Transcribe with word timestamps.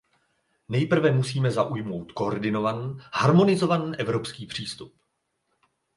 Nejprve 0.69 1.11
musíme 1.11 1.51
zaujmout 1.51 2.11
koordinovaný, 2.11 2.97
harmonizovaný 3.13 3.95
evropský 3.97 4.45
přístup. 4.47 4.93